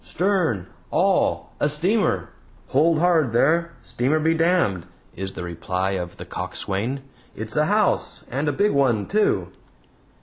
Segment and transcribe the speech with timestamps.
[0.03, 2.29] "Stern, all; a steamer!"
[2.69, 3.73] "Hold hard there!
[3.83, 7.01] Steamer be damned!" is the reply of the coxswain.
[7.35, 9.51] "It's a house, and a big one too."